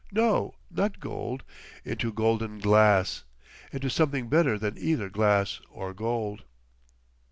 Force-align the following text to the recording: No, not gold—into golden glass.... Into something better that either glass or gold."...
No, 0.11 0.55
not 0.71 0.99
gold—into 0.99 2.11
golden 2.11 2.57
glass.... 2.57 3.23
Into 3.71 3.91
something 3.91 4.29
better 4.29 4.57
that 4.57 4.75
either 4.79 5.09
glass 5.11 5.61
or 5.69 5.93
gold."... 5.93 6.43